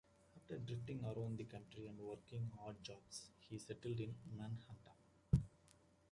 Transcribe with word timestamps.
After 0.35 0.57
drifting 0.57 1.05
around 1.05 1.37
the 1.37 1.43
country 1.43 1.85
and 1.85 1.99
working 1.99 2.49
odd 2.65 2.81
jobs, 2.83 3.27
he 3.47 3.59
settled 3.59 3.99
in 3.99 4.15
Manhattan. 4.35 4.95